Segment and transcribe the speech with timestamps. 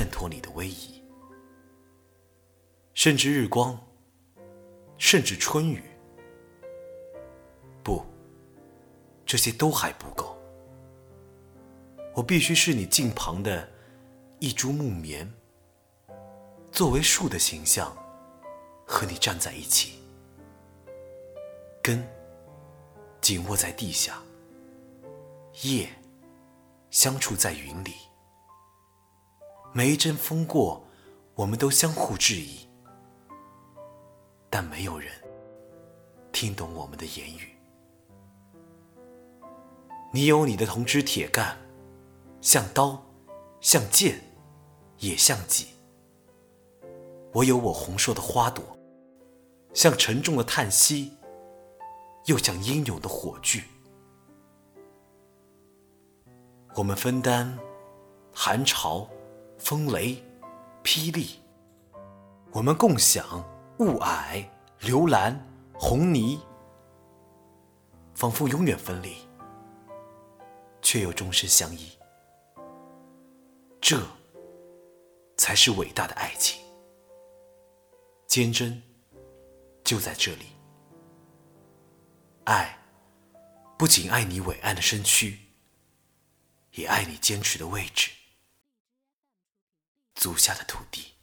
[0.00, 1.02] 衬托你的威仪，
[2.94, 3.78] 甚至日光，
[4.96, 5.82] 甚至春雨，
[7.82, 8.02] 不，
[9.26, 10.38] 这些都还不够。
[12.14, 13.68] 我必须是你近旁的
[14.38, 15.30] 一株木棉，
[16.72, 17.94] 作为树的形象，
[18.86, 19.98] 和你站在一起，
[21.82, 22.02] 根
[23.20, 24.18] 紧握在地下，
[25.60, 25.90] 叶
[26.90, 27.92] 相触在云里。
[29.72, 30.84] 每一阵风过，
[31.36, 32.68] 我们都相互质疑，
[34.50, 35.12] 但没有人
[36.32, 37.56] 听懂我们的言语。
[40.12, 41.56] 你有你的铜枝铁干，
[42.40, 43.00] 像刀，
[43.60, 44.20] 像剑，
[44.98, 45.66] 也像戟；
[47.32, 48.64] 我有我红硕的花朵，
[49.72, 51.16] 像沉重的叹息，
[52.24, 53.62] 又像英勇的火炬。
[56.74, 57.56] 我们分担
[58.34, 59.08] 寒潮。
[59.60, 60.20] 风雷，
[60.82, 61.38] 霹雳，
[62.50, 63.44] 我们共享
[63.78, 64.44] 雾霭、
[64.80, 65.38] 流岚、
[65.74, 66.40] 红泥，
[68.14, 69.16] 仿佛永远分离，
[70.80, 71.92] 却又终身相依。
[73.80, 74.02] 这
[75.36, 76.60] 才是伟大的爱情，
[78.26, 78.82] 坚贞
[79.84, 80.46] 就在这里。
[82.44, 82.76] 爱
[83.78, 85.38] 不仅爱你伟岸的身躯，
[86.72, 88.10] 也爱你坚持的位置。
[90.20, 91.14] 足下的土地。